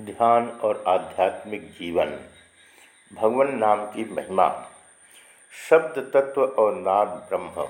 [0.00, 2.20] ध्यान और आध्यात्मिक जीवन,
[3.12, 4.70] भगवान नाम की महिमा,
[5.70, 7.68] शब्द तत्व और नाद ब्रह्म।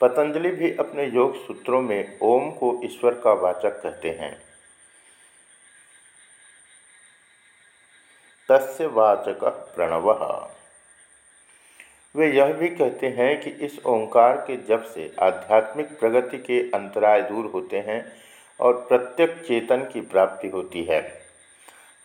[0.00, 4.42] पतंजलि भी अपने योग सूत्रों में ओम को ईश्वर का वाचक कहते हैं।
[8.50, 9.44] तस्य वाचक
[9.76, 10.10] प्रणव।
[12.16, 17.22] वे यह भी कहते हैं कि इस ओंकार के जप से आध्यात्मिक प्रगति के अंतराय
[17.22, 18.12] दूर होते हैं
[18.60, 21.27] और प्रत्यक चेतन की प्राप्ति होती है।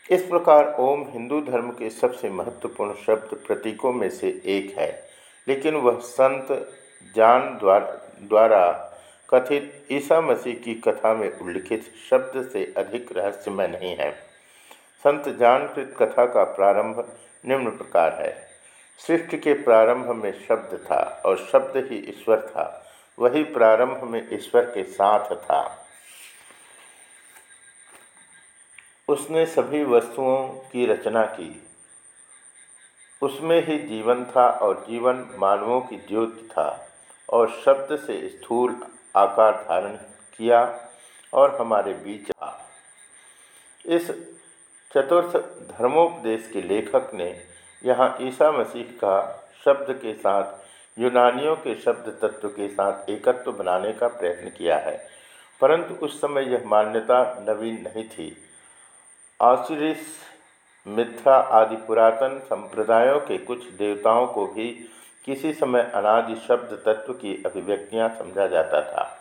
[0.10, 4.92] इस प्रकार ओम हिंदू धर्म के सबसे महत्वपूर्ण शब्द प्रतीकों में से एक है,
[5.48, 6.48] लेकिन वह संत
[7.16, 8.62] जान द्वारा द्वारा
[9.30, 14.12] कथित ईसा मसीह की कथा में उल्लिखित शब्द से अधिक रहस्यमय नहीं है।
[15.06, 16.96] संत जानकृत कथा का प्रारंभ
[17.46, 18.49] निम्न प्रकार है।
[19.08, 22.86] सृष्टि के प्रारंभ में शब्द था और शब्द ही ईश्वर था।
[23.20, 25.86] वही प्रारंभ में ईश्वर के साथ था।
[29.08, 31.70] उसने सभी वस्तुओं की रचना की।
[33.22, 36.90] उसमें ही जीवन था और जीवन मानवों की ज्योति था
[37.30, 39.96] और शब्द से स्थूल आकार धारण
[40.38, 40.90] किया
[41.34, 42.52] और हमारे बीच आ
[43.86, 44.12] इस
[44.94, 45.38] चतुर्थ
[45.78, 50.44] धर्मोपदेश के लेखक ने यहाँ ईसा मसीह का शब्द के साथ,
[51.00, 55.08] यूनानियों के शब्द तत्व के साथ एकत्व बनाने का प्रयत्न किया है।
[55.62, 58.38] परंतु उस समय यह मान्यता नवीन नहीं थी।
[59.42, 59.98] आसिरिस
[60.88, 64.90] मिथ्रा आदि पुरातन संप्रदायों के कुछ देवताओं को भी
[65.26, 69.18] किसी समय अनादि शब्द तत्व की अभिव्यक्तियाँ समझा जाता था।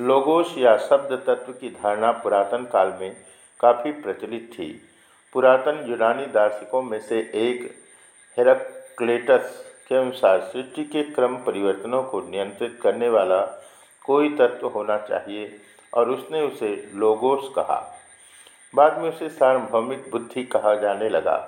[0.00, 3.16] लोगोश या शब्द तत्व की धारणा पुरातन काल में
[3.60, 4.88] काफ़ी प्रचलित थी।
[5.32, 7.60] पुरातन यूनानी दार्शनिकों में से एक
[8.38, 13.40] हेरक्लेटस के अनुसार सृष्टि के क्रम परिवर्तनों को नियंत्रित करने वाला
[14.04, 15.56] कोई तत्व होना चाहिए
[15.94, 17.78] और उसने उसे लोगोस कहा।
[18.74, 21.38] बाद में उसे सार्वभौमिक बुद्धि कहा जाने लगा।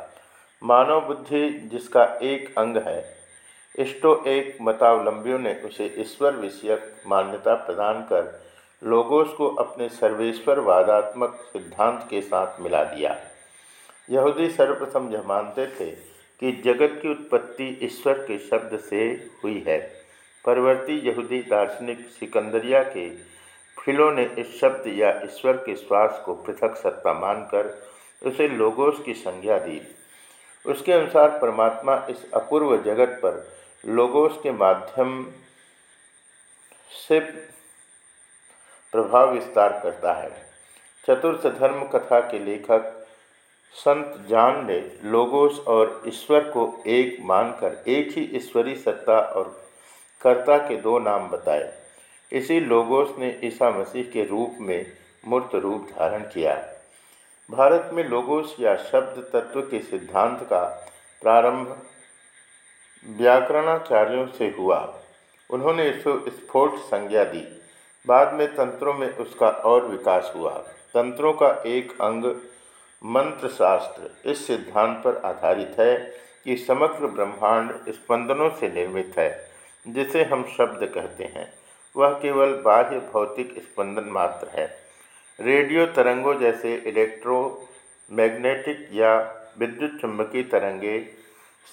[0.62, 3.04] मानव बुद्धि जिसका एक अंग है,
[3.78, 8.32] इष्टो एक मतावलंबियों ने उसे ईश्वर विषयक मान्यता प्रदान कर
[8.82, 13.16] लोगोस को अपने सर्वेश्वर वादात्मक सिद्धांत के साथ मिला दिया।
[14.10, 15.90] यहूदी सर्वप्रथम यह मानते थे
[16.40, 19.04] कि जगत की उत्पत्ति ईश्वर के शब्द से
[19.44, 19.78] हुई है।
[20.44, 23.08] परवर्ती यहूदी दार्शनिक सिकंदरिया के
[23.84, 27.88] फिलों ने इस शब्द या ईश्वर के श्वास को पृथक सत्ता मानकर
[28.22, 29.80] उसे लोगोस की संज्ञा दी।
[30.66, 33.52] उसके अनुसार परमात्मा इस अपूर्व जगत पर
[33.86, 35.32] लोगोस के माध्यम
[37.08, 37.20] से
[38.92, 40.30] प्रभाव विस्तार करता है।
[41.08, 42.93] चतुर्थ धर्म कथा के लेखक
[43.72, 49.68] संत जान ने लोगोस और ईश्वर को एक मानकर एक ही ईश्वरी सत्ता और
[50.20, 51.72] कर्ता के दो नाम बताए।
[52.32, 54.86] इसी लोगोस ने ईसा मसीह के रूप में
[55.26, 56.54] मूर्त रूप धारण किया।
[57.50, 60.62] भारत में लोगोस या शब्द तत्व के सिद्धांत का
[61.22, 61.82] प्रारंभ
[63.06, 64.78] व्याकरणाचार्यों से हुआ।
[65.50, 67.46] उन्होंने इसको स्फोट संज्ञा दी।
[68.06, 70.58] बाद में तंत्रों में उसका और विकास हुआ।
[70.94, 72.24] तंत्रों का एक अंग
[73.04, 75.96] मंत्र शास्त्र इस सिद्धांत पर आधारित है
[76.44, 79.50] कि समग्र ब्रह्मांड स्पंदनों से निर्मित है,
[79.86, 81.52] जिसे हम शब्द कहते हैं।
[81.96, 84.84] वह केवल बाह्य भौतिक स्पंदन मात्र है।
[85.38, 91.06] रेडियो तरंगों जैसे इलेक्ट्रोमैग्नेटिक या विद्युत चुंबकीय तरंगे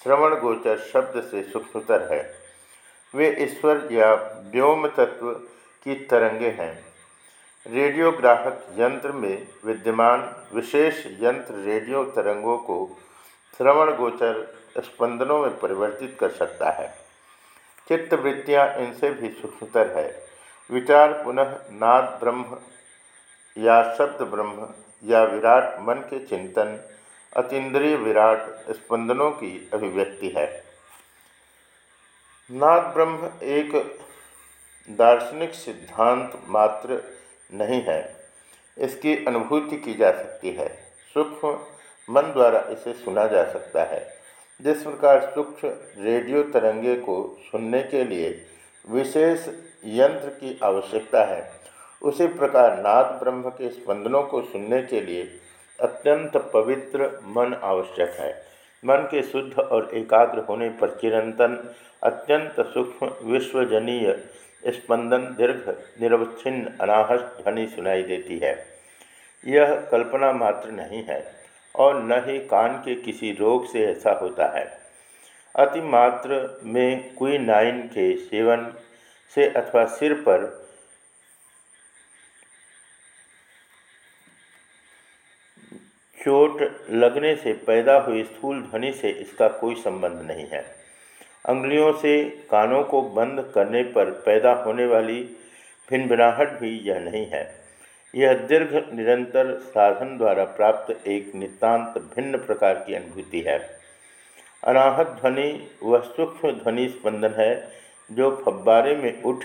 [0.02, 2.34] श्रवण गोचर शब्द से सूक्ष्मतर है।
[3.14, 4.14] वे ईश्वर या
[4.52, 5.32] व्योम तत्व
[5.86, 6.91] की तरंगे हैं।
[7.66, 10.20] रेडियोग्राहक यंत्र में विद्यमान
[10.54, 12.98] विशेष यंत्र रेडियो तरंगों को
[13.56, 16.88] श्रवण गोचर स्पंदनों में परिवर्तित कर सकता है।
[17.88, 20.26] चित्तवृत्तियाँ इनसे भी सूक्ष्मतर है।
[20.70, 22.58] विचार पुनः नाद ब्रह्म
[23.56, 24.68] या शब्द ब्रह्म
[25.04, 26.78] या विराट मन के चिंतन,
[27.36, 30.64] अतीन्द्रिय विराट स्पंदनों की अभिव्यक्ति है।
[32.50, 33.74] नाद ब्रह्म एक
[34.90, 37.02] दार्शनिक सिद्धांत मात्र
[37.54, 38.14] नहीं है।
[38.78, 40.68] इसकी अनुभूति की जा सकती है।
[41.14, 41.58] सूक्ष्म
[42.10, 44.08] मन द्वारा इसे सुना जा सकता है।
[44.60, 45.68] जिस प्रकार सूक्ष्म
[45.98, 48.42] रेडियो तरंगे को सुनने के लिए
[48.90, 49.48] विशेष
[49.84, 51.50] यंत्र की आवश्यकता है,
[52.02, 55.30] उसी प्रकार नाद ब्रह्म के स्पंदनों को सुनने के लिए
[55.80, 58.44] अत्यंत पवित्र मन आवश्यक है।
[58.84, 64.24] मन के शुद्ध और एकाग्र होने पर चिरंतन अत्यंत सूक्ष्म, विश्वजनीय
[64.66, 65.68] स्पंदन दीर्घ,
[66.00, 68.54] निरवच्छिन्न, अनाहत ध्वनि सुनाई देती है।
[69.46, 71.20] यह कल्पना मात्र नहीं है
[71.74, 74.64] और न ही कान के किसी रोग से ऐसा होता है।
[75.54, 78.72] अतिमात्र में क्विनाइन के सेवन
[79.32, 80.46] से अथवा सिर पर
[86.18, 86.60] चोट
[86.90, 90.64] लगने से पैदा हुई स्थूल ध्वनि से इसका कोई संबंध नहीं है।
[91.44, 95.20] अंगुलियों से कानों को बंद करने पर पैदा होने वाली
[95.88, 97.42] भिनभिनाहट भी यह नहीं है।
[98.14, 103.58] यह दीर्घ निरंतर साधन द्वारा प्राप्त एक नितांत भिन्न प्रकार की अनुभूति है।
[104.62, 105.50] अनाहत ध्वनि
[105.82, 107.52] वह सूक्ष्म ध्वनि स्पंदन है
[108.10, 109.44] जो फब्बारे में उठ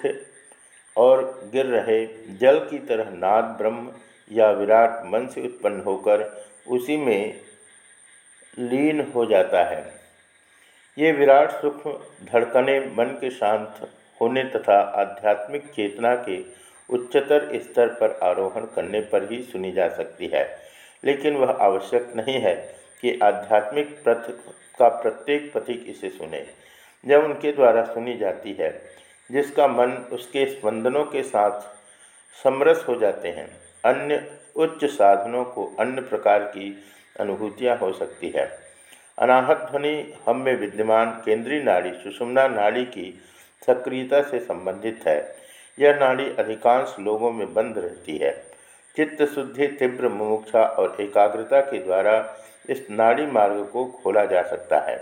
[0.96, 1.24] और
[1.54, 2.06] गिर रहे
[2.38, 3.92] जल की तरह नाद, ब्रह्म
[4.32, 6.24] या विराट मन से उत्पन्न होकर
[6.68, 7.40] उसी में
[8.60, 9.82] लीन हो जाता है।
[10.98, 11.92] ये विराट सूक्ष्म
[12.26, 13.92] धड़कने, मन के शांत
[14.22, 16.42] होने तथा आध्यात्मिक चेतना के
[16.90, 20.58] उच्चतर स्तर पर आरोहण करने पर ही सुनी जा सकती है।
[21.06, 24.32] लेकिन वह आवश्यक नहीं है कि आध्यात्मिक प्रथ
[24.80, 26.48] का प्रत्येक पथिक इसे सुने।
[27.06, 28.82] जब उनके द्वारा सुनी जाती है,
[29.32, 31.62] जिसका मन उसके स्पंदनों के साथ
[32.44, 36.84] समरस हो जाते हैं, अन्य उच्च साधनों को अन्य प्रकार की
[37.20, 38.67] अनुभूतियाँ हो सकती है।
[39.18, 43.22] अनाहत ध्वनि हम में विद्यमान केंद्रीय नाड़ी सुषुम्ना नाड़ी की
[43.68, 45.36] सक्रियता से संबंधित है।
[45.80, 48.31] यह नाड़ी अधिकांश लोगों में बंद रहती है।
[48.96, 52.38] चित्त शुद्धि, तीव्र मुमुक्षा और एकाग्रता के द्वारा
[52.69, 54.98] इस नाड़ी मार्ग को खोला जा सकता है।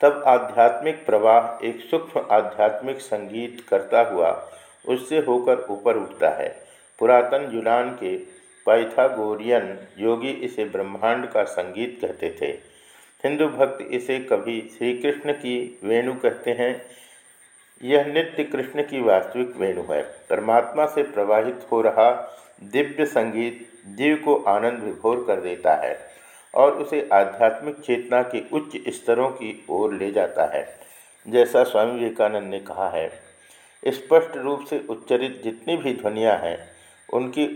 [0.00, 4.50] तब आध्यात्मिक प्रवाह एक सूक्ष्म आध्यात्मिक संगीत करता हुआ,
[4.88, 6.56] उससे होकर ऊपर उठता है।
[6.98, 8.16] पुरातन यूनान के
[8.66, 12.46] पाइथागोरियन योगी इसे ब्रह्मांड का संगीत कहते थे।
[13.24, 16.82] हिंदू भक्त इसे कभी श्री कृष्ण की वेणु कहते हैं।
[17.82, 22.10] यह नित्य कृष्ण की वास्तविक वेणु है। परमात्मा से प्रवाहित हो रहा
[22.62, 25.98] दिव्य संगीत जीव को आनंद विभोर कर देता है
[26.54, 30.64] और उसे आध्यात्मिक चेतना के उच्च स्तरों की ओर ले जाता है।
[31.26, 33.08] जैसा स्वामी विवेकानंद ने कहा है,
[33.86, 36.58] स्पष्ट रूप से उच्चरित जितनी भी ध्वनियाँ हैं,
[37.12, 37.46] उनकी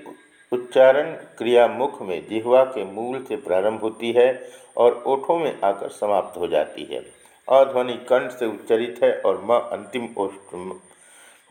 [0.52, 4.28] उच्चारण क्रिया मुख में जिहवा के मूल से प्रारंभ होती है
[4.76, 6.98] और ओठों में आकर समाप्त हो जाती है।
[7.48, 10.08] अध्वनि कंठ से उच्चरित है और म अंतिम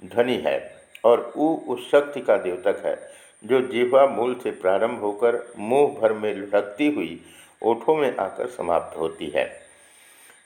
[0.03, 0.57] ध्वनि है
[1.05, 2.95] और ऊ उस शक्ति का द्योतक है,
[3.43, 7.19] जो जीवा मूल से प्रारंभ होकर मुँह भर में लुढ़कती हुई
[7.61, 9.49] ओठों में आकर समाप्त होती है।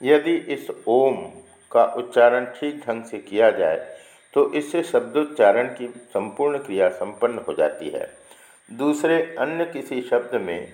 [0.01, 1.17] यदि इस ओम
[1.71, 3.77] का उच्चारण ठीक ढंग से किया जाए
[4.33, 8.07] तो इससे शब्दोच्चारण की संपूर्ण क्रिया संपन्न हो जाती है।
[8.69, 10.71] दूसरे अन्य किसी शब्द में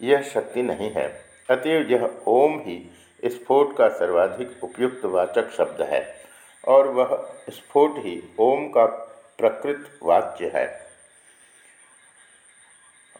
[0.00, 1.06] यह शक्ति नहीं है।
[1.48, 2.78] अतएव यह ओम ही
[3.22, 6.02] स्फोट का सर्वाधिक उपयुक्त वाचक शब्द है
[6.64, 7.16] और वह
[7.50, 8.84] स्फोट ही ओम का
[9.38, 10.66] प्रकृत वाच्य है।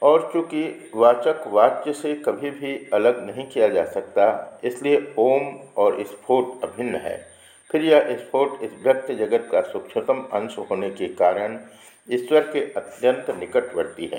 [0.02, 6.02] और चूँकि वाचक वाच्य से कभी भी अलग नहीं किया जा सकता, इसलिए ओम और
[6.04, 7.16] स्फोट अभिन्न है।
[7.70, 11.58] फिर यह स्फोट इस व्यक्त जगत का सूक्ष्मतम अंश होने के कारण
[12.10, 14.18] ईश्वर के अत्यंत निकटवर्ती है,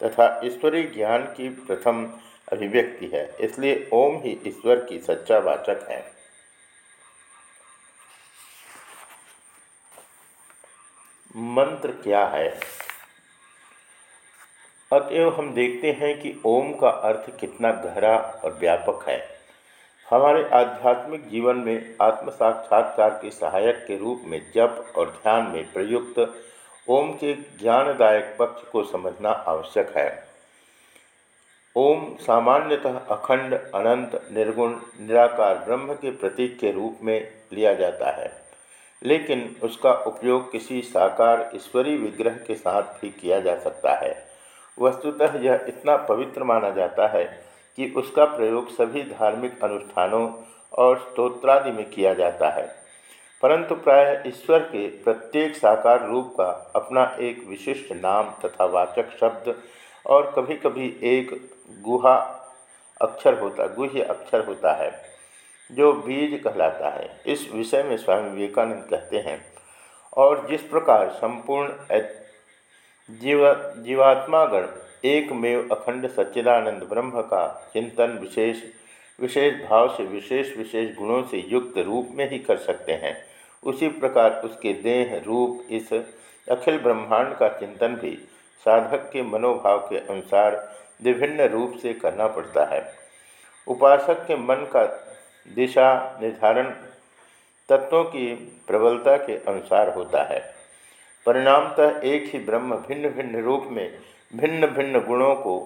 [0.00, 2.12] तथा ईश्वरीय ज्ञान की प्रथम
[2.52, 6.00] अभिव्यक्ति है, इसलिए ओम ही ईश्वर की सच्चा वाचक है।
[11.36, 12.48] मंत्र क्या है?
[14.92, 19.18] अतएव हम देखते हैं कि ओम का अर्थ कितना गहरा और व्यापक है।
[20.06, 25.72] हमारे आध्यात्मिक जीवन में आत्म साक्षात्कार के सहायक के रूप में जप और ध्यान में
[25.72, 26.44] प्रयुक्त
[26.88, 30.08] ओम के ज्ञानदायक पक्ष को समझना आवश्यक है।
[31.76, 38.30] ओम सामान्यतः अखंड, अनंत, निर्गुण, निराकार ब्रह्म के प्रतीक के रूप में लिया जाता है,
[39.02, 44.14] लेकिन उसका उपयोग किसी साकार ईश्वरीय विग्रह के साथ भी किया जा सकता है।
[44.78, 47.24] वस्तुतः यह इतना पवित्र माना जाता है
[47.78, 50.28] कि उसका प्रयोग सभी धार्मिक अनुष्ठानों
[50.72, 52.87] और स्तोत्रादि में किया जाता है।
[53.42, 59.54] परंतु प्रायः ईश्वर के प्रत्येक साकार रूप का अपना एक विशिष्ट नाम तथा वाचक शब्द
[60.06, 61.30] और कभी कभी एक
[61.82, 62.16] गुहा
[63.00, 64.90] अक्षर होता, गुह्य अक्षर होता है,
[65.70, 69.40] जो बीज कहलाता है। इस विषय में स्वामी विवेकानंद कहते हैं,
[70.16, 72.00] और जिस प्रकार संपूर्ण
[73.10, 73.44] जीव,
[73.76, 74.66] जीवात्मागण
[75.04, 78.62] एक मेव अखंड सच्चिदानंद ब्रह्म का चिंतन विशेष
[79.20, 83.16] विशेष भाव से, विशेष विशेष गुणों से युक्त रूप में ही कर सकते हैं।
[83.62, 85.92] उसी प्रकार उसके देह, रूप, इस
[86.48, 88.18] अखिल ब्रह्मांड का चिंतन भी
[88.64, 92.94] साधक के मनोभाव के अनुसार विभिन्न रूप से करना पड़ता है।
[93.66, 94.84] उपासक के मन का
[95.54, 96.70] दिशा निर्धारण
[97.68, 98.34] तत्वों की
[98.66, 100.54] प्रबलता के अनुसार होता है।
[101.26, 103.98] परिणामतः एक ही ब्रह्म भिन्न भिन्न रूप में
[104.36, 105.58] भिन्न भिन्न गुणों को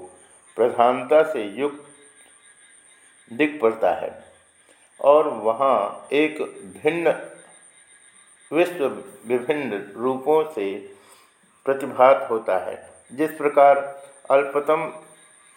[0.56, 1.91] प्रधानता से युक्त
[3.36, 4.10] दिख पड़ता है।
[5.00, 6.38] और वहाँ एक
[6.82, 7.14] भिन्न,
[8.52, 8.86] विश्व
[9.26, 10.94] विभिन्न रूपों से
[11.66, 13.78] प्रतिभात होता है। जिस प्रकार
[14.30, 14.92] अल्पतम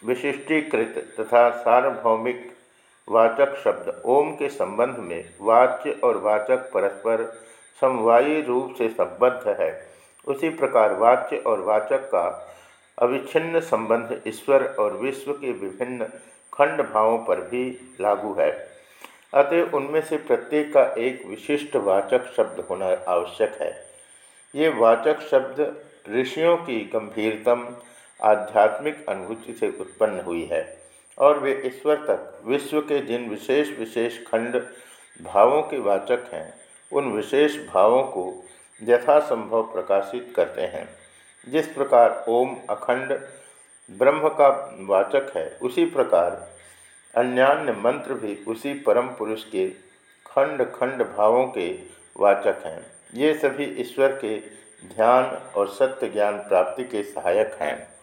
[0.02, 2.52] विशिष्टीकृत तथा सार्वभौमिक
[3.08, 7.24] वाचक शब्द ओम के संबंध में वाच्य और वाचक परस्पर
[7.80, 9.86] समवायी रूप से संबद्ध है,
[10.26, 12.24] उसी प्रकार वाच्य और वाचक का
[12.98, 16.06] अविच्छिन्न संबंध ईश्वर और विश्व के विभिन्न
[16.58, 18.50] खंड भावों पर भी लागू है।
[19.34, 23.86] अतः उनमें से प्रत्येक का एक विशिष्ट वाचक शब्द होना आवश्यक है।
[24.54, 27.76] ये वाचक शब्द ऋषियों की गंभीरतम,
[28.22, 30.78] आध्यात्मिक अनुभूति से उत्पन्न हुई है
[31.18, 34.62] और वे ईश्वर तक, विश्व के जिन विशेष विशेष खंड
[35.22, 36.54] भावों के वाचक हैं,
[36.92, 38.44] उन विशेष भावों को
[38.82, 40.88] यथासंभव प्रकाशित करते हैं।
[41.48, 43.20] जिस प्रकार ओम अखंड
[43.90, 46.52] ब्रह्म का वाचक है। उसी प्रकार
[47.14, 49.68] अन्यान्य मंत्र भी उसी परम पुरुष के
[50.26, 51.70] खंड खंड भावों के
[52.20, 54.38] वाचक हैं। ये सभी ईश्वर के
[54.88, 55.24] ध्यान
[55.56, 57.95] और सत्य ज्ञान प्राप्ति के सहायक हैं।